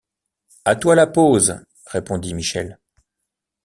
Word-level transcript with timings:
À 0.65 0.75
toi 0.75 0.95
la 0.95 1.05
pose, 1.05 1.63
répondit 1.85 2.33
Michel. 2.33 2.79